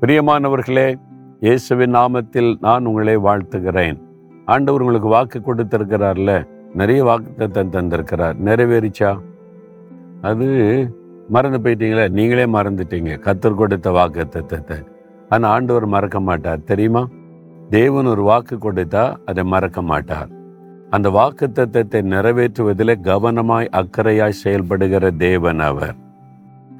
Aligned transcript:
பிரியமானவர்களே 0.00 0.94
இயேசுவின் 1.40 1.94
நாமத்தில் 1.94 2.56
நான் 2.60 2.84
உங்களை 2.84 3.16
வாழ்த்துகிறேன். 3.16 3.96
ஆண்டவர் 4.44 4.80
உங்களுக்கு 4.80 5.08
வாக்கு 5.08 5.38
கொடுத்திருக்கிறார்ல? 5.38 6.46
நிறைய 6.74 7.04
வாக்கு 7.04 7.32
தந்திருக்கிறார். 7.38 8.36
நிறைவேறிச்சா? 8.44 9.18
அது 10.22 10.46
மறந்து 11.28 11.58
போயிட்டீங்களே? 11.58 12.08
நீங்களே 12.08 12.46
மறந்துட்டீங்க. 12.46 13.18
கத்தர் 13.18 13.54
கொடுத்த 13.54 13.90
வாக்கு 13.90 14.26
தத்தத்தை 14.30 14.86
ஆனால் 15.28 15.50
ஆண்டவர் 15.50 15.86
மறக்க 15.86 16.20
மாட்டார். 16.20 16.64
தெரியுமா? 16.64 17.08
தேவன் 17.70 18.06
ஒரு 18.06 18.22
வாக்கு 18.22 18.56
கொடுத்தா 18.56 19.16
அதை 19.26 19.44
மறக்க 19.44 19.82
மாட்டார். 19.82 20.28
அந்த 20.90 21.10
வாக்கு 21.10 21.46
தத்தத்தை 21.46 22.02
நிறைவேற்றுவதில் 22.14 23.00
கவனமாய் 23.02 23.68
அக்கறையாய் 23.72 24.40
செயல்படுகிற 24.44 25.10
தேவன் 25.10 25.60
அவர். 25.60 25.94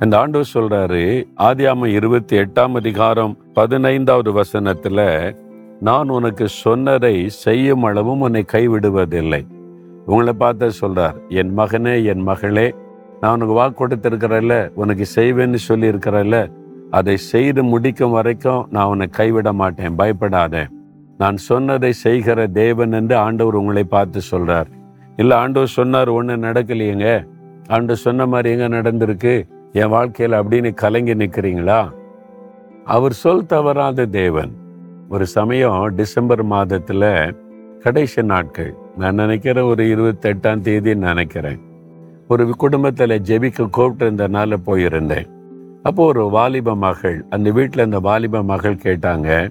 இந்த 0.04 0.14
ஆண்டவர் 0.18 0.50
சொல்றாரு 0.54 1.00
ஆதியாம 1.46 1.86
இருபத்தி 1.86 2.34
எட்டாம் 2.36 2.74
அதிகாரம் 2.80 3.32
பதினைந்தாவது 3.54 4.30
வசனத்துல 4.36 4.98
நான் 5.80 6.08
உனக்கு 6.08 6.46
சொன்னதை 6.48 7.12
செய்யும் 7.28 7.82
அளவும் 7.82 8.22
உன்னை 8.26 8.42
கைவிடுவதில்லை. 8.52 9.40
உங்களை 10.06 10.32
பார்த்து 10.32 10.68
சொல்றார் 10.82 11.16
என் 11.40 11.52
மகனே 11.58 11.96
என் 12.12 12.22
மகளே 12.30 12.66
நான் 13.20 13.34
உனக்கு 13.36 13.58
வாக்கு 13.60 13.78
கொடுத்திருக்கிறல்ல 13.80 14.60
உனக்கு 14.74 15.06
செய்வேன்னு 15.16 15.60
சொல்லி 15.68 15.92
இருக்கிறல்ல 15.92 16.38
அதை 16.90 17.16
செய்து 17.32 17.64
முடிக்கும் 17.72 18.16
வரைக்கும் 18.18 18.62
நான் 18.70 18.86
உன்னை 18.86 19.10
கைவிட 19.20 19.48
மாட்டேன் 19.52 19.96
பயப்படாத. 19.96 20.66
நான் 21.18 21.44
சொன்னதை 21.50 21.92
செய்கிற 22.06 22.46
தேவன் 22.62 22.92
என்று 22.92 23.16
ஆண்டவர் 23.26 23.54
உங்களை 23.54 23.84
பார்த்து 23.84 24.20
சொல்றார். 24.32 24.68
இல்லை 25.16 25.36
ஆண்டவர் 25.36 25.76
சொன்னார் 25.80 26.16
ஒன்று 26.18 26.42
நடக்கலையேங்க. 26.48 27.08
ஆண்டவர் 27.68 28.04
சொன்ன 28.08 28.26
மாதிரி 28.26 28.50
எங்க 28.56 28.68
நடந்திருக்கு? 28.80 29.36
என் 29.72 29.88
வாழ்க்கையில் 29.88 30.38
அப்படின்னு 30.38 30.74
கலங்கி 30.74 31.14
நிற்கிறீங்களா 31.14 31.91
அவர் 32.84 33.12
சொல் 33.12 33.47
தவறாத 33.47 34.06
தேவன். 34.06 34.52
ஒரு 35.08 35.27
சமயம் 35.27 35.94
டிசம்பர் 35.94 36.42
மாதத்தில் 36.42 37.34
கடைசி 37.80 38.22
நாட்கள் 38.22 38.74
நான் 38.96 39.14
நினைக்கிறேன் 39.14 39.64
ஒரு 39.64 39.84
இருபத்தெட்டாம் 39.84 40.61
தேதி 40.61 40.94
நினைக்கிறேன். 40.94 41.61
ஒரு 42.28 42.50
குடும்பத்தில் 42.56 43.22
ஜெபிக்க 43.28 43.70
கூப்பிட்டு 43.70 44.05
இருந்தனால 44.06 44.56
போயிருந்தேன். 44.66 45.27
அப்போ 45.83 46.05
ஒரு 46.05 46.28
வாலிப 46.28 46.74
மகள் 46.74 47.24
அந்த 47.30 47.50
வீட்டில் 47.50 47.84
அந்த 47.84 47.98
வாலிப 47.98 48.42
மகள் 48.42 48.74
கேட்டாங்க 48.74 49.50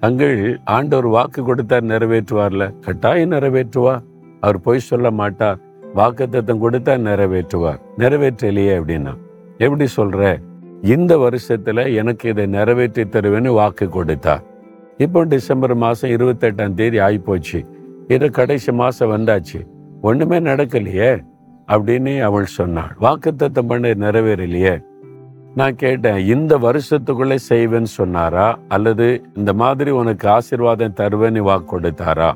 அங்கள் 0.00 0.58
ஆண்டவர் 0.64 1.06
வாக்கு 1.06 1.42
கொடுத்தார் 1.42 1.84
நிறைவேற்றுவார்ல? 1.84 2.78
கட்டாயம் 2.78 3.30
நிறைவேற்றுவா? 3.30 4.02
அவர் 4.40 4.60
பொய் 4.60 4.78
சொல்ல 4.78 5.10
மாட்டார் 5.10 5.58
வாக்குத்தத்தம் 5.94 6.62
கொடுத்தா 6.64 6.94
நிறைவேற்றுவார். 7.08 7.80
நிறைவேற்றலையே 7.98 8.74
அப்படின்னா. 8.80 9.16
எப்படி 9.60 9.86
சொல்ற? 9.96 10.38
இந்த 10.82 11.16
வருஷத்துல 11.16 11.94
எனக்கு 11.94 12.28
இதை 12.28 12.46
நிறைவேற்றி 12.46 13.02
தருவேன்னு 13.02 13.52
வாக்கு 13.52 13.88
கொடுத்தார் 13.88 14.42
இப்போ 14.96 15.24
டிசம்பர் 15.24 15.74
மாசம் 15.74 16.10
இருபத்தெட்டாம் 16.10 16.74
தேதி 16.74 16.98
ஆயிப்போச்சு. 16.98 17.66
இது 18.08 18.30
கடைசி 18.30 18.72
மாசம் 18.72 19.10
வந்தாச்சு. 19.10 19.60
ஒண்ணுமே 20.02 20.40
நடக்கலையே? 20.40 21.20
அப்படின்னு 21.68 22.20
அவள் 22.20 22.44
சொன்னாள். 22.44 22.96
வாக்குத்தத்தம் 23.00 23.68
பண்ண 23.68 23.88
நிறைவேறலையே? 23.88 24.80
நான் 25.54 25.74
கேட்டேன் 25.74 26.18
இந்த 26.18 26.58
வருஷத்துக்குள்ளே 26.58 27.38
செய்வேன்னு 27.48 27.90
சொன்னாரா? 27.98 28.58
அல்லது 28.68 29.22
இந்த 29.34 29.52
மாதிரி 29.52 29.90
உனக்கு 29.90 30.28
ஆசீர்வாதம் 30.28 30.94
தருவேன்னு 30.96 31.38
வாக்கு 31.38 31.80
கொடுத்தாரா? 31.80 32.32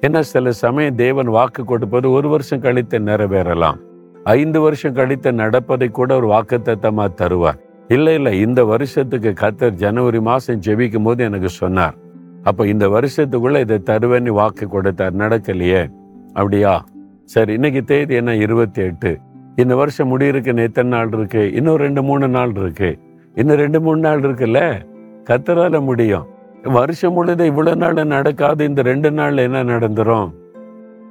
ஏன்னா 0.00 0.20
சில 0.20 0.50
சமயம் 0.50 0.94
தேவன் 0.94 1.26
வாக்கு 1.26 1.64
கொடுப்பது 1.64 2.10
ஒரு 2.10 2.28
வருஷம் 2.28 2.60
கழித்து 2.60 2.98
நிறைவேறலாம். 2.98 3.78
ஐந்து 4.24 4.60
வருஷம் 4.60 4.94
கழித்து 4.94 5.32
நடப்பதை 5.32 5.88
கூட 5.88 6.16
ஒரு 6.16 6.26
வாக்குத்தத்தமா 6.26 7.06
தருவார். 7.16 7.58
இல்லை 7.88 8.14
இல்லை 8.14 8.40
இந்த 8.40 8.64
வருஷத்துக்கு 8.64 9.34
கத்தர் 9.40 9.70
ஜனவரி 9.70 10.20
மாதம் 10.20 10.60
ஜெபிக்கும் 10.66 11.04
போது 11.04 11.24
எனக்கு 11.24 11.48
சொன்னார். 11.48 11.94
அப்போ 12.42 12.66
இந்த 12.66 12.88
வருஷத்துக்குள்ளே 12.88 13.60
இதை 13.60 13.82
தருவேன்னு 13.84 14.28
வாக்கு 14.28 14.68
கொடுத்தார். 14.68 15.16
நடக்கலையே. 15.16 15.88
அப்படியா? 16.32 16.84
சரி 17.24 17.52
இன்னைக்கு 17.52 17.84
தேதி 17.84 18.14
என்ன? 18.14 18.34
இருபத்தி 18.34 18.82
எட்டு 18.82 19.18
இந்த 19.56 19.76
வருஷம் 19.76 20.18
முடியிருக்கு 20.18 20.56
எத்தனை 20.56 20.90
நாள் 20.90 21.08
இருக்கு? 21.12 21.52
இன்னும் 21.52 21.76
ரெண்டு 21.76 22.02
மூணு 22.02 22.28
நாள் 22.28 22.50
இருக்கு. 22.54 22.98
இன்னும் 23.34 23.56
ரெண்டு 23.56 23.80
மூணு 23.80 24.00
நாள் 24.00 24.20
இருக்குல்ல? 24.20 24.82
கத்தரால 25.24 25.80
முடியும். 25.80 26.26
வருஷம் 26.62 27.12
முழுது 27.12 27.46
இவ்வளவு 27.46 27.76
நாள் 27.76 28.06
நடக்காது. 28.06 28.64
இந்த 28.64 28.82
ரெண்டு 28.82 29.10
நாள்ல 29.10 29.36
என்ன 29.36 29.64
நடந்துரும்? 29.64 30.30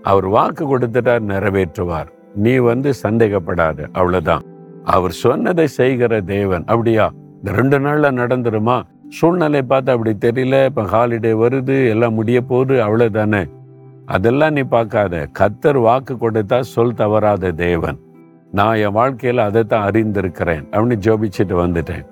அவர் 0.01 0.27
வாக்கு 0.27 0.77
கொடுத்துட்டார் 0.77 1.23
நிறைவேற்றுவார். 1.27 2.19
நீ 2.35 2.57
வந்து 2.57 2.93
சந்தேகப்படாத 2.93 3.87
அவ்வளவுதான். 3.91 4.41
அவர் 4.83 5.11
சொன்னதை 5.11 5.67
செய்கிற 5.67 6.21
தேவன் 6.21 6.63
அப்படியா? 6.65 7.13
இந்த 7.35 7.51
ரெண்டு 7.51 7.79
நாள்ல 7.79 8.11
நடந்துருமா? 8.21 8.81
சூழ்நிலை 9.09 9.61
பார்த்து 9.61 9.91
அப்படி 9.91 10.31
தெரியல 10.31 10.65
இப்ப 10.65 10.81
ஹாலிடே 10.81 11.31
வருது 11.43 11.87
எல்லாம் 11.87 12.13
முடிய 12.13 12.41
போகுது 12.41 12.75
அவ்வளவுதானே? 12.85 13.49
அதெல்லாம் 14.05 14.53
நீ 14.53 14.61
பார்க்காத. 14.61 15.27
கத்தர் 15.39 15.81
வாக்கு 15.81 16.13
கொடுத்தா 16.13 16.59
சொல் 16.59 16.93
தவறாத 16.93 17.51
தேவன். 17.51 17.99
நான் 18.51 18.75
என் 18.75 18.95
வாழ்க்கையில 18.95 19.37
அதை 19.37 19.63
தான் 19.63 19.91
அறிந்திருக்கிறேன் 19.91 20.63
அப்படின்னு 20.71 20.97
ஜோபிச்சுட்டு 21.05 21.55
வந்துட்டேன். 21.63 22.05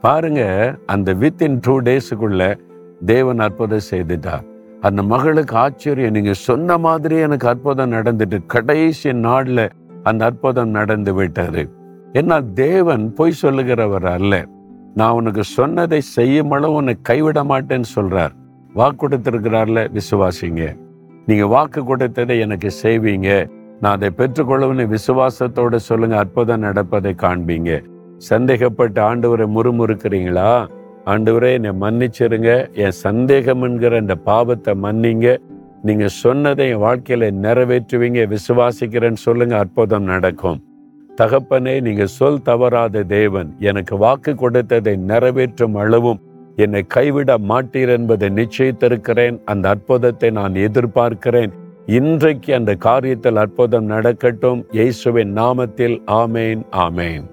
பாருங்க 0.00 0.74
அந்த 0.86 1.14
வித்தின் 1.14 1.58
டூ 1.60 1.80
டேஸுக்குள்ள 1.80 2.58
தேவன் 3.06 3.38
அற்புதம் 3.38 3.88
செய்துட்டார். 3.90 4.44
அந்த 4.80 5.02
மகளுக்கு 5.02 5.56
ஆச்சரியம். 5.56 6.10
நீங்க 6.10 6.32
சொன்ன 6.32 6.78
மாதிரி 6.78 7.16
எனக்கு 7.16 7.48
அற்புதம் 7.48 7.92
நடந்துட்டு 7.92 8.46
கடைசி 8.46 9.10
நாள்ல 9.10 9.70
அந்த 10.02 10.24
அற்புதம் 10.24 10.68
நடந்து 10.68 11.22
விட்டாரு 11.22 11.68
ஏன்னா 12.12 12.52
தேவன் 12.52 13.14
பொய் 13.14 13.40
சொல்லுகிறவர் 13.42 14.06
அல்ல. 14.06 14.44
நான் 14.94 15.12
உனக்கு 15.12 15.44
சொன்னதை 15.44 16.00
செய்யும் 16.00 16.50
அளவு 16.50 16.72
உன்னை 16.72 16.96
கைவிட 17.02 17.44
மாட்டேன்னு 17.44 17.84
சொல்றார். 17.94 18.30
வாக்கு 18.72 19.08
கொடுத்திருக்கிறார்ல 19.08 19.98
விசுவாசிங்க. 19.98 20.76
நீங்க 21.26 21.46
வாக்கு 21.46 21.84
கொடுத்ததை 21.84 22.38
எனக்கு 22.38 22.70
செய்வீங்க. 22.82 23.48
நான் 23.80 23.92
அதை 23.92 24.10
பெற்றுக்கொள்ளவுன்னு 24.16 24.96
விசுவாசத்தோட 24.96 25.76
சொல்லுங்க 25.76 26.18
அற்புதம் 26.18 26.60
நடப்பதை 26.60 27.14
காண்பீங்க. 27.18 27.84
சந்தேகப்பட்டு 28.30 29.00
ஆண்டவரை 29.02 29.46
முறுமுறுக்கிறீங்களா? 29.56 30.66
ஆண்டவரே 31.06 31.52
என்னை 31.52 31.70
மன்னிச்சிருங்க. 31.70 32.74
என் 32.74 32.90
சந்தேகம் 32.90 33.62
என்கிற 33.62 33.96
இந்த 33.96 34.14
பாவத்தை 34.14 34.74
மன்னிங்க. 34.82 35.36
நீங்க 35.82 36.08
சொன்னதை 36.08 36.68
என் 36.68 36.82
வாழ்க்கையில 36.82 37.28
நிறைவேற்றுவீங்க. 37.42 38.36
விசுவாசிக்கிறேன்னு 38.36 39.20
சொல்லுங்க 39.26 39.58
அற்புதம் 39.58 40.02
நடக்கும். 40.02 40.62
தகப்பனே 41.16 41.80
நீங்க 41.80 42.06
சொல் 42.06 42.42
தவறாத 42.42 43.02
தேவன். 43.02 43.56
எனக்கு 43.58 43.96
வாக்கு 43.96 44.34
கொடுத்ததை 44.34 44.96
நிறைவேற்றும் 44.96 45.74
அளவும் 45.74 46.20
என்னை 46.56 46.82
கைவிட 46.86 47.38
மாட்டீர் 47.38 47.88
என்பதை 47.88 48.28
நிச்சயித்திருக்கிறேன். 48.28 49.38
அந்த 49.44 49.68
அற்புதத்தை 49.68 50.30
நான் 50.30 50.52
எதிர்பார்க்கிறேன். 50.52 51.50
இன்றைக்கு 51.86 52.54
அந்த 52.54 52.76
காரியத்தில் 52.84 53.34
அற்புதம் 53.34 53.84
நடக்கட்டும். 53.84 54.66
இயேசுவின் 54.70 55.34
நாமத்தில் 55.34 55.96
ஆமேன் 56.06 56.62
ஆமேன். 56.72 57.24